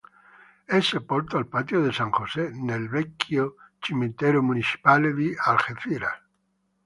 [0.65, 6.19] È sepolto al Patio de San José, nel vecchio cimitero municipale di Algeciras.